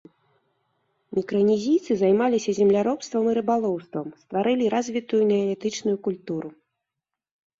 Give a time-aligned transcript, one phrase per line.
[1.17, 6.49] Мікранезійцы займаліся земляробствам і рыбалоўствам, стварылі развітую неалітычную культуру.